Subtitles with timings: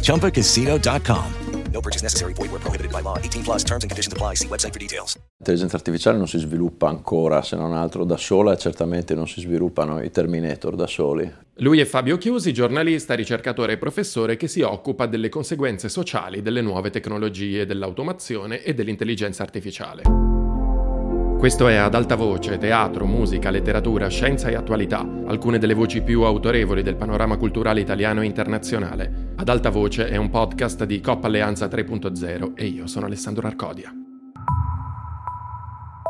[0.00, 1.50] ChumbaCasino.com.
[1.72, 2.32] No purchase necessary.
[2.34, 3.16] Void were prohibited by law.
[3.16, 4.34] 18 plus terms and conditions apply.
[4.34, 5.16] See website for details.
[5.38, 9.40] L'intelligenza artificiale non si sviluppa ancora, se non altro, da sola e certamente non si
[9.40, 11.32] sviluppano i Terminator da soli.
[11.56, 16.60] Lui è Fabio Chiusi, giornalista, ricercatore e professore che si occupa delle conseguenze sociali delle
[16.60, 20.39] nuove tecnologie dell'automazione e dell'intelligenza artificiale.
[21.40, 26.20] Questo è Ad alta voce, teatro, musica, letteratura, scienza e attualità, alcune delle voci più
[26.20, 29.32] autorevoli del panorama culturale italiano e internazionale.
[29.36, 33.90] Ad alta voce è un podcast di Coppa Alleanza 3.0 e io sono Alessandro Arcodia.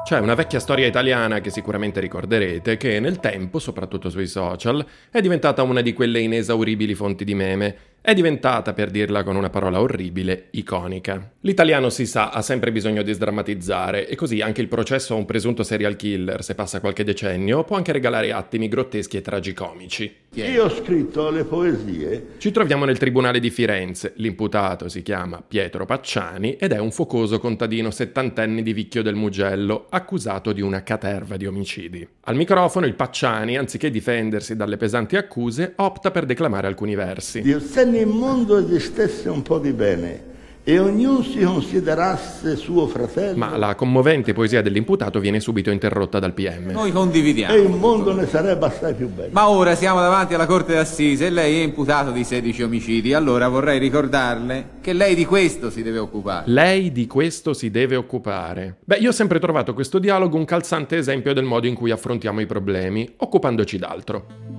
[0.02, 5.20] C'è una vecchia storia italiana che sicuramente ricorderete, che nel tempo, soprattutto sui social, è
[5.20, 7.76] diventata una di quelle inesauribili fonti di meme.
[8.02, 11.32] È diventata, per dirla con una parola orribile, iconica.
[11.40, 15.26] L'italiano si sa ha sempre bisogno di sdrammatizzare e così anche il processo a un
[15.26, 20.19] presunto serial killer, se passa qualche decennio, può anche regalare attimi grotteschi e tragicomici.
[20.34, 24.12] Io ho scritto le poesie Ci troviamo nel Tribunale di Firenze.
[24.16, 29.86] L'imputato si chiama Pietro Pacciani ed è un focoso contadino settantenne di Vicchio del Mugello,
[29.90, 32.06] accusato di una caterva di omicidi.
[32.20, 37.42] Al microfono il Pacciani, anziché difendersi dalle pesanti accuse, opta per declamare alcuni versi.
[37.42, 40.29] Dio, se nel mondo esistesse un po' di bene
[40.62, 46.34] e ognuno si considerasse suo fratello Ma la commovente poesia dell'imputato viene subito interrotta dal
[46.34, 46.70] PM.
[46.70, 47.54] Noi condividiamo.
[47.54, 49.30] e il mondo ne sarebbe assai più bello.
[49.32, 53.14] Ma ora siamo davanti alla Corte d'Assise e lei è imputato di 16 omicidi.
[53.14, 56.44] Allora vorrei ricordarle che lei di questo si deve occupare.
[56.46, 58.76] Lei di questo si deve occupare.
[58.84, 62.40] Beh, io ho sempre trovato questo dialogo un calzante esempio del modo in cui affrontiamo
[62.40, 64.49] i problemi, occupandoci d'altro.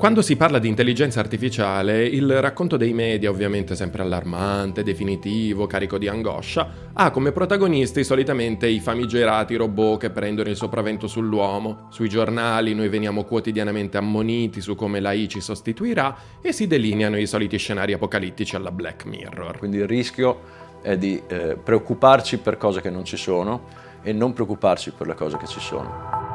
[0.00, 5.98] Quando si parla di intelligenza artificiale, il racconto dei media, ovviamente sempre allarmante, definitivo, carico
[5.98, 11.88] di angoscia, ha come protagonisti solitamente i famigerati robot che prendono il sopravvento sull'uomo.
[11.90, 17.26] Sui giornali noi veniamo quotidianamente ammoniti su come l'AI ci sostituirà e si delineano i
[17.26, 19.58] soliti scenari apocalittici alla Black Mirror.
[19.58, 20.40] Quindi il rischio
[20.80, 23.66] è di eh, preoccuparci per cose che non ci sono
[24.02, 26.29] e non preoccuparci per le cose che ci sono.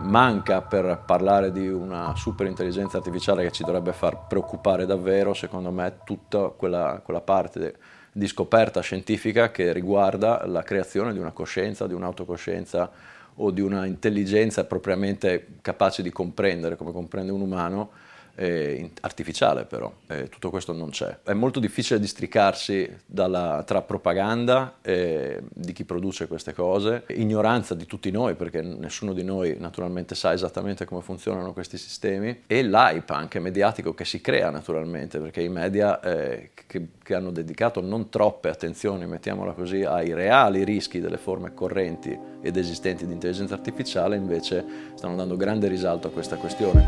[0.00, 5.70] Manca per parlare di una super intelligenza artificiale che ci dovrebbe far preoccupare davvero, secondo
[5.70, 7.76] me, tutta quella, quella parte
[8.12, 12.90] di scoperta scientifica che riguarda la creazione di una coscienza, di un'autocoscienza
[13.36, 17.90] o di una intelligenza propriamente capace di comprendere come comprende un umano,
[18.38, 21.18] eh, artificiale però, eh, tutto questo non c'è.
[21.24, 27.84] È molto difficile districarsi dalla- tra propaganda eh, di chi produce queste cose, ignoranza di
[27.84, 33.12] tutti noi, perché nessuno di noi naturalmente sa esattamente come funzionano questi sistemi, e l'hype
[33.12, 38.10] anche mediatico che si crea naturalmente, perché i media eh, che, che hanno dedicato non
[38.10, 44.14] troppe attenzioni, mettiamola così, ai reali rischi delle forme correnti ed esistenti di intelligenza artificiale,
[44.14, 46.84] invece stanno dando grande risalto a questa questione.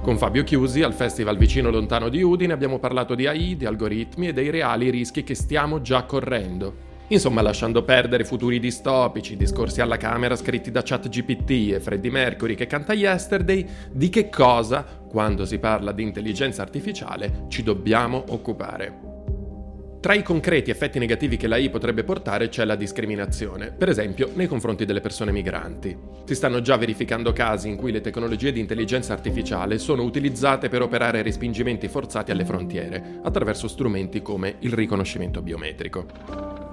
[0.00, 4.28] Con Fabio Chiusi al festival vicino lontano di Udine abbiamo parlato di AI, di algoritmi
[4.28, 6.92] e dei reali rischi che stiamo già correndo.
[7.08, 12.68] Insomma, lasciando perdere futuri distopici, discorsi alla camera scritti da ChatGPT e Freddie Mercury che
[12.68, 19.13] canta Yesterday, di che cosa, quando si parla di intelligenza artificiale, ci dobbiamo occupare.
[20.04, 24.46] Tra i concreti effetti negativi che l'AI potrebbe portare c'è la discriminazione, per esempio nei
[24.46, 25.96] confronti delle persone migranti.
[26.26, 30.82] Si stanno già verificando casi in cui le tecnologie di intelligenza artificiale sono utilizzate per
[30.82, 36.63] operare respingimenti forzati alle frontiere, attraverso strumenti come il riconoscimento biometrico.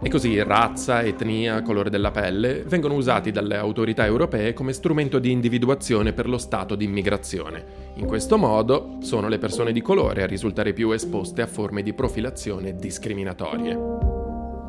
[0.00, 5.32] E così razza, etnia, colore della pelle vengono usati dalle autorità europee come strumento di
[5.32, 7.64] individuazione per lo stato di immigrazione.
[7.94, 11.92] In questo modo sono le persone di colore a risultare più esposte a forme di
[11.92, 14.07] profilazione discriminatorie.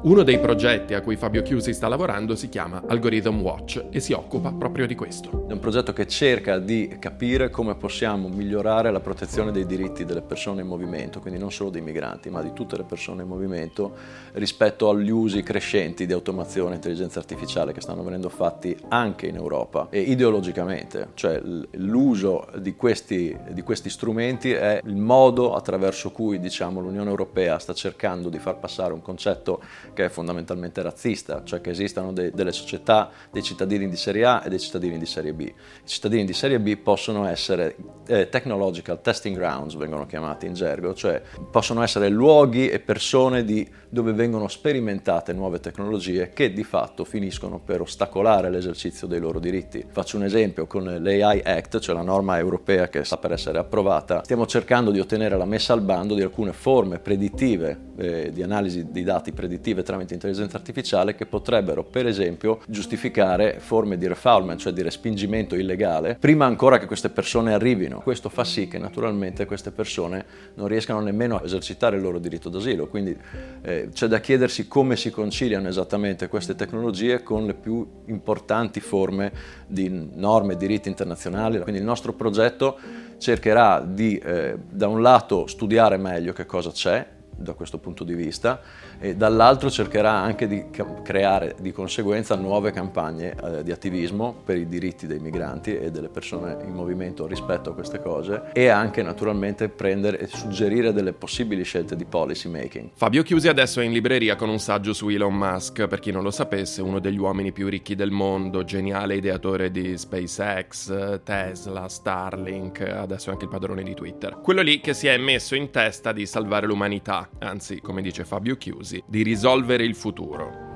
[0.01, 4.13] Uno dei progetti a cui Fabio Chiusi sta lavorando si chiama Algorithm Watch e si
[4.13, 5.45] occupa proprio di questo.
[5.49, 10.21] È un progetto che cerca di capire come possiamo migliorare la protezione dei diritti delle
[10.21, 13.93] persone in movimento, quindi non solo dei migranti, ma di tutte le persone in movimento
[14.33, 19.35] rispetto agli usi crescenti di automazione e intelligenza artificiale che stanno venendo fatti anche in
[19.35, 21.41] Europa e ideologicamente, cioè
[21.71, 27.73] l'uso di questi, di questi strumenti è il modo attraverso cui diciamo, l'Unione Europea sta
[27.73, 29.61] cercando di far passare un concetto
[29.99, 34.41] che è fondamentalmente razzista, cioè che esistano de- delle società, dei cittadini di serie A
[34.45, 35.41] e dei cittadini di serie B.
[35.41, 35.53] I
[35.83, 37.75] cittadini di serie B possono essere
[38.07, 43.67] eh, technological testing grounds, vengono chiamati in gergo, cioè possono essere luoghi e persone di,
[43.89, 49.85] dove vengono sperimentate nuove tecnologie che di fatto finiscono per ostacolare l'esercizio dei loro diritti.
[49.85, 54.23] Faccio un esempio con l'AI Act, cioè la norma europea che sta per essere approvata,
[54.23, 58.89] stiamo cercando di ottenere la messa al bando di alcune forme predittive, eh, di analisi
[58.91, 64.71] di dati generative tramite intelligenza artificiale che potrebbero per esempio giustificare forme di refoulement, cioè
[64.71, 67.99] di respingimento illegale, prima ancora che queste persone arrivino.
[68.01, 72.49] Questo fa sì che naturalmente queste persone non riescano nemmeno a esercitare il loro diritto
[72.49, 73.17] d'asilo, quindi
[73.63, 79.31] eh, c'è da chiedersi come si conciliano esattamente queste tecnologie con le più importanti forme
[79.65, 81.59] di norme e diritti internazionali.
[81.61, 82.77] Quindi il nostro progetto
[83.17, 88.13] cercherà di eh, da un lato studiare meglio che cosa c'è da questo punto di
[88.13, 88.61] vista
[88.99, 90.65] e dall'altro cercherà anche di
[91.03, 96.09] creare di conseguenza nuove campagne eh, di attivismo per i diritti dei migranti e delle
[96.09, 101.63] persone in movimento rispetto a queste cose e anche naturalmente prendere e suggerire delle possibili
[101.63, 102.89] scelte di policy making.
[102.93, 106.23] Fabio Chiusi adesso è in libreria con un saggio su Elon Musk, per chi non
[106.23, 112.81] lo sapesse, uno degli uomini più ricchi del mondo, geniale ideatore di SpaceX, Tesla, Starlink,
[112.81, 114.39] adesso anche il padrone di Twitter.
[114.41, 118.55] Quello lì che si è messo in testa di salvare l'umanità, anzi, come dice Fabio
[118.57, 120.68] Chiusi, così, di risolvere il futuro.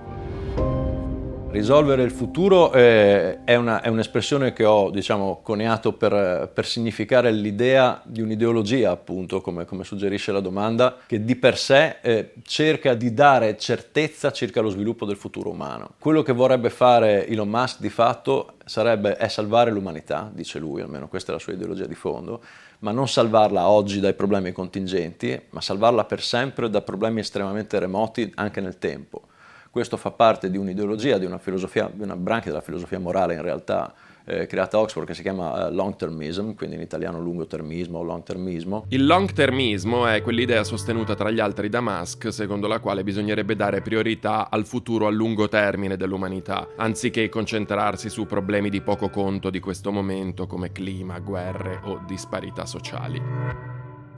[1.53, 7.31] Risolvere il futuro eh, è, una, è, un'espressione che ho diciamo, coniato per, per, significare
[7.31, 12.95] l'idea di un'ideologia, appunto, come, come, suggerisce la domanda, che di per sé eh, cerca
[12.95, 15.91] di dare certezza circa lo sviluppo del futuro umano.
[16.00, 21.07] Quello che vorrebbe fare Elon Musk di fatto sarebbe è salvare l'umanità, dice lui, almeno
[21.07, 22.41] questa è la sua ideologia di fondo,
[22.79, 28.31] ma non salvarla oggi dai problemi contingenti, ma salvarla per sempre da problemi estremamente remoti
[28.33, 29.27] anche nel tempo.
[29.73, 33.41] Questo fa parte di un'ideologia, di una filosofia, di una branca della filosofia morale in
[33.41, 33.91] realtà
[34.23, 38.03] eh, creata a Oxford che si chiama uh, long termism, quindi in italiano lungotermismo o
[38.03, 38.85] long termismo.
[38.89, 43.55] Il long termismo è quell'idea sostenuta tra gli altri da Musk, secondo la quale bisognerebbe
[43.55, 49.49] dare priorità al futuro a lungo termine dell'umanità, anziché concentrarsi su problemi di poco conto
[49.49, 53.72] di questo momento come clima, guerre o disparità sociali.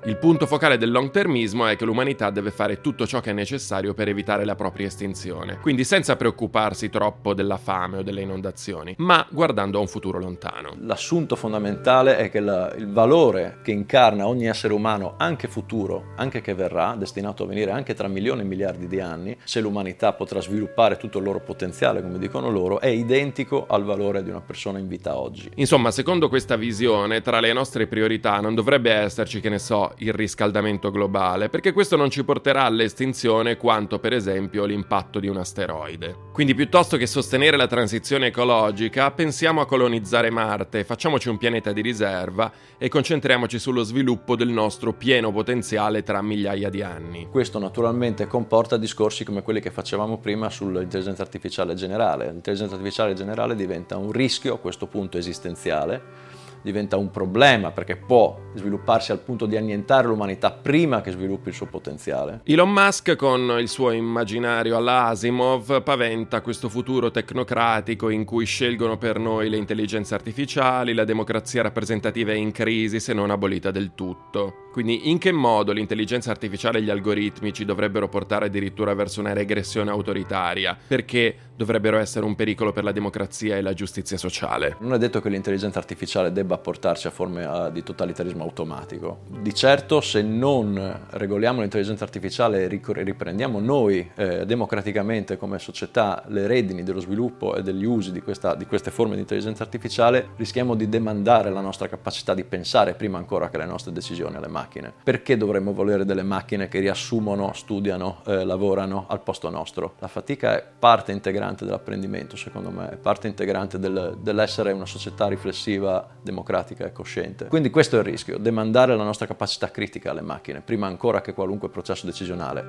[0.08, 3.34] Il punto focale del long termismo è che l'umanità deve fare tutto ciò che è
[3.34, 8.94] necessario per evitare la propria estinzione, quindi senza preoccuparsi troppo della fame o delle inondazioni,
[9.00, 10.76] ma guardando a un futuro lontano.
[10.82, 16.40] L'assunto fondamentale è che la, il valore che incarna ogni essere umano, anche futuro, anche
[16.40, 20.40] che verrà, destinato a venire anche tra milioni e miliardi di anni, se l'umanità potrà
[20.40, 24.78] sviluppare tutto il loro potenziale, come dicono loro, è identico al valore di una persona
[24.78, 25.50] in vita oggi.
[25.56, 30.14] Insomma, secondo questa visione, tra le nostre priorità non dovrebbe esserci, che ne so, il
[30.14, 36.16] riscaldamento globale, perché questo non ci porterà all'estinzione quanto per esempio l'impatto di un asteroide.
[36.32, 41.82] Quindi piuttosto che sostenere la transizione ecologica, pensiamo a colonizzare Marte, facciamoci un pianeta di
[41.82, 47.28] riserva e concentriamoci sullo sviluppo del nostro pieno potenziale tra migliaia di anni.
[47.30, 52.26] Questo naturalmente comporta discorsi come quelli che facevamo prima sull'intelligenza artificiale generale.
[52.26, 56.34] L'intelligenza artificiale generale diventa un rischio a questo punto esistenziale
[56.66, 61.54] diventa un problema perché può svilupparsi al punto di annientare l'umanità prima che sviluppi il
[61.54, 62.42] suo potenziale.
[62.44, 68.98] Elon Musk con il suo immaginario alla Asimov paventa questo futuro tecnocratico in cui scelgono
[68.98, 73.92] per noi le intelligenze artificiali, la democrazia rappresentativa è in crisi se non abolita del
[73.94, 74.64] tutto.
[74.72, 79.32] Quindi in che modo l'intelligenza artificiale e gli algoritmi ci dovrebbero portare addirittura verso una
[79.32, 80.76] regressione autoritaria?
[80.88, 84.76] Perché dovrebbero essere un pericolo per la democrazia e la giustizia sociale?
[84.80, 89.20] Non è detto che l'intelligenza artificiale debba portarci a forme di totalitarismo automatico.
[89.28, 96.48] Di certo se non regoliamo l'intelligenza artificiale e riprendiamo noi eh, democraticamente come società le
[96.48, 100.76] redini dello sviluppo e degli usi di, questa, di queste forme di intelligenza artificiale, rischiamo
[100.76, 104.94] di demandare la nostra capacità di pensare prima ancora che le nostre decisioni alle macchine.
[105.04, 109.96] Perché dovremmo volere delle macchine che riassumono, studiano, eh, lavorano al posto nostro?
[110.00, 115.28] La fatica è parte integrante dell'apprendimento, secondo me, è parte integrante del, dell'essere una società
[115.28, 117.46] riflessiva, democratica democratica e cosciente.
[117.46, 121.34] Quindi questo è il rischio, demandare la nostra capacità critica alle macchine, prima ancora che
[121.34, 122.64] qualunque processo decisionale.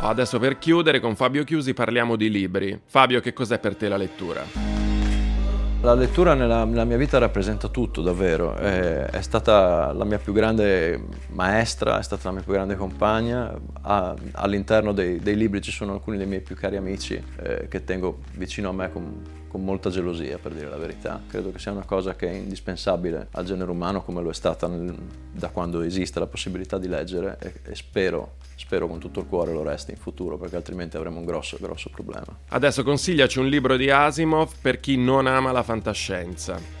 [0.00, 2.80] Adesso per chiudere con Fabio Chiusi parliamo di libri.
[2.86, 4.77] Fabio, che cos'è per te la lettura?
[5.80, 8.56] La lettura nella, nella, mia vita rappresenta tutto, davvero.
[8.56, 13.56] È, è, stata la mia più grande maestra, è stata la mia più grande compagna.
[13.82, 17.84] A, all'interno dei, dei, libri ci sono alcuni dei miei più cari amici eh, che
[17.84, 21.22] tengo vicino a me con, con, molta gelosia, per dire la verità.
[21.28, 24.66] Credo che sia una cosa che è indispensabile al genere umano come lo è stata
[24.66, 24.92] nel,
[25.32, 29.52] da quando esiste la possibilità di leggere e, e spero spero con tutto il cuore
[29.52, 32.26] lo resti in futuro perché altrimenti avremo un grosso, grosso problema.
[32.48, 36.76] Adesso consigliaci un libro di Asimov per chi non ama la fantascienza.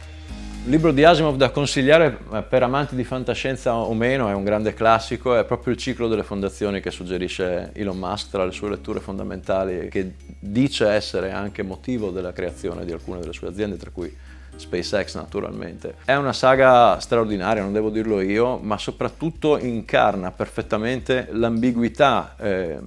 [0.64, 4.44] Il libro di Asimov da consigliare eh, per amanti di fantascienza o meno è un
[4.44, 8.68] grande classico, è proprio il ciclo delle fondazioni che suggerisce Elon Musk tra le sue
[8.68, 13.90] letture fondamentali che dice essere anche motivo della creazione di alcune delle sue aziende, tra
[13.90, 14.14] cui
[14.58, 15.94] SpaceX naturalmente.
[16.04, 22.78] È una saga straordinaria, non devo dirlo io, ma soprattutto incarna perfettamente l'ambiguità eh,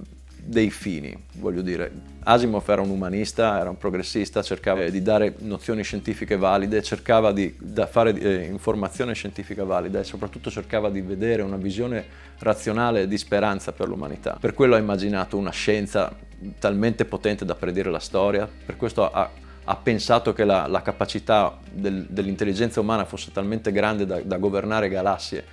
[0.44, 2.10] dei fini, voglio dire.
[2.24, 7.56] Asimov era un umanista, era un progressista, cercava di dare nozioni scientifiche valide, cercava di
[7.88, 12.04] fare eh, informazione scientifica valida e soprattutto cercava di vedere una visione
[12.38, 14.36] razionale di speranza per l'umanità.
[14.38, 16.14] Per quello ha immaginato una scienza
[16.58, 19.28] talmente potente da predire la storia, per questo ha
[19.64, 24.88] ha pensato che la, la capacità del, dell'intelligenza umana fosse talmente grande da, da, governare
[24.88, 25.44] galassie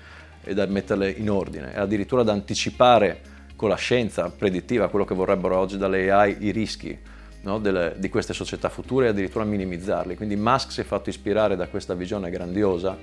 [0.43, 3.21] e da metterle in ordine e addirittura da anticipare
[3.55, 6.97] con la scienza predittiva quello che vorrebbero oggi dalle AI i rischi
[7.41, 10.15] no, delle, di queste società future e addirittura minimizzarli.
[10.15, 12.97] Quindi Musk si è fatto ispirare da questa visione grandiosa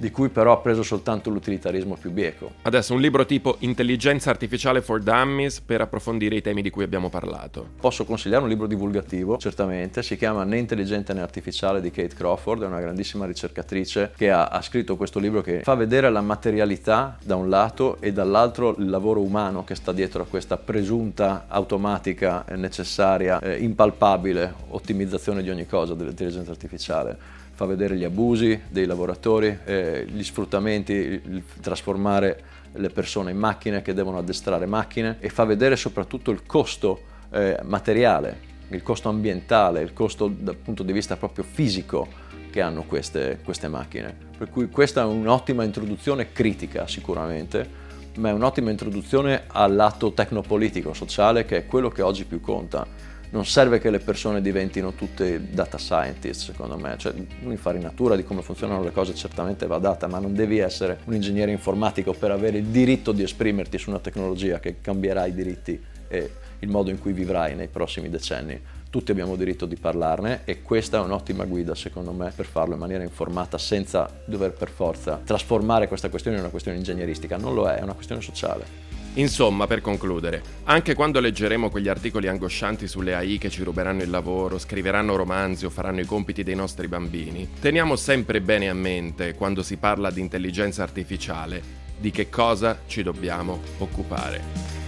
[0.00, 2.52] di cui però ha preso soltanto l'utilitarismo più bieco.
[2.62, 7.10] Adesso un libro tipo Intelligenza artificiale for dummies per approfondire i temi di cui abbiamo
[7.10, 7.66] parlato.
[7.78, 12.62] Posso consigliare un libro divulgativo, certamente, si chiama Né intelligente né artificiale di Kate Crawford,
[12.62, 17.18] è una grandissima ricercatrice che ha, ha scritto questo libro che fa vedere la materialità
[17.22, 22.46] da un lato e dall'altro il lavoro umano che sta dietro a questa presunta automatica
[22.56, 29.58] necessaria, eh, impalpabile ottimizzazione di ogni cosa dell'intelligenza artificiale fa vedere gli abusi dei lavoratori,
[29.66, 35.44] eh, gli sfruttamenti, il trasformare le persone in macchine che devono addestrare macchine e fa
[35.44, 41.18] vedere soprattutto il costo eh, materiale, il costo ambientale, il costo dal punto di vista
[41.18, 42.08] proprio fisico
[42.50, 44.16] che hanno queste, queste macchine.
[44.38, 47.68] Per cui questa è un'ottima introduzione critica sicuramente,
[48.16, 52.86] ma è un'ottima introduzione al lato tecnopolitico, sociale, che è quello che oggi più conta
[53.30, 58.42] non serve che le persone diventino tutte data scientist, secondo me, cioè un'infarinatura di come
[58.42, 62.58] funzionano le cose certamente va data, ma non devi essere un ingegnere informatico per avere
[62.58, 66.98] il diritto di esprimerti su una tecnologia che cambierà i diritti e il modo in
[66.98, 68.60] cui vivrai nei prossimi decenni.
[68.90, 72.80] Tutti abbiamo diritto di parlarne e questa è un'ottima guida secondo me per farlo in
[72.80, 77.68] maniera informata senza dover per forza trasformare questa questione in una questione ingegneristica, non lo
[77.68, 78.89] è, è una questione sociale.
[79.14, 84.10] Insomma, per concludere, anche quando leggeremo quegli articoli angoscianti sulle AI che ci ruberanno il
[84.10, 89.34] lavoro, scriveranno romanzi o faranno i compiti dei nostri bambini, teniamo sempre bene a mente,
[89.34, 91.60] quando si parla di intelligenza artificiale,
[91.98, 94.79] di che cosa ci dobbiamo occupare.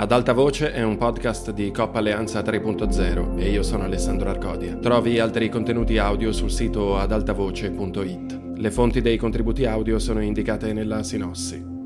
[0.00, 4.76] Ad alta voce è un podcast di Coppa Alleanza 3.0 e io sono Alessandro Arcodia.
[4.76, 8.40] Trovi altri contenuti audio sul sito adaltavoce.it.
[8.54, 11.77] Le fonti dei contributi audio sono indicate nella sinossi.